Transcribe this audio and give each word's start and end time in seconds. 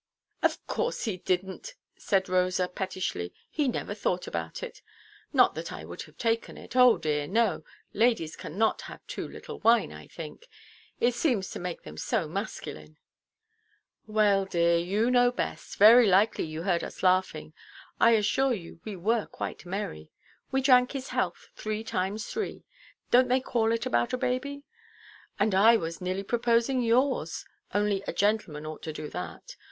"Of 0.41 0.65
course 0.65 1.05
he 1.05 1.19
didnʼt," 1.19 1.75
said 1.95 2.27
Rosa, 2.27 2.67
pettishly; 2.67 3.33
"he 3.51 3.67
never 3.67 3.93
thought 3.93 4.25
about 4.25 4.63
it. 4.63 4.81
Not 5.31 5.53
that 5.53 5.71
I 5.71 5.85
would 5.85 6.01
have 6.01 6.17
taken 6.17 6.57
it; 6.57 6.75
oh 6.75 6.97
dear 6.97 7.27
no! 7.27 7.63
Ladies 7.93 8.35
cannot 8.35 8.81
have 8.89 9.05
too 9.05 9.27
little 9.27 9.59
wine, 9.59 9.91
I 9.93 10.07
think. 10.07 10.47
It 10.99 11.13
seems 11.13 11.51
to 11.51 11.59
make 11.59 11.83
them 11.83 11.97
so 11.97 12.27
masculine." 12.27 12.97
"Well, 14.07 14.45
dear, 14.45 14.75
you 14.79 15.11
know 15.11 15.31
best. 15.31 15.77
Very 15.77 16.07
likely 16.07 16.45
you 16.45 16.63
heard 16.63 16.83
us 16.83 17.03
laughing. 17.03 17.53
I 17.99 18.13
assure 18.13 18.55
you 18.55 18.79
we 18.83 18.95
were 18.95 19.27
quite 19.27 19.67
merry. 19.67 20.09
We 20.51 20.61
drank 20.61 20.93
his 20.93 21.09
health 21.09 21.49
'three 21.55 21.83
times 21.83 22.23
threeʼ—donʼt 22.25 23.27
they 23.27 23.39
call 23.39 23.71
it 23.71 23.85
about 23.85 24.13
a 24.13 24.17
baby? 24.17 24.63
And 25.37 25.53
I 25.53 25.77
was 25.77 26.01
nearly 26.01 26.23
proposing 26.23 26.81
yours; 26.81 27.45
only 27.75 28.01
a 28.07 28.13
gentleman 28.13 28.65
ought 28.65 28.81
to 28.81 28.93
do 28.93 29.07
that. 29.09 29.57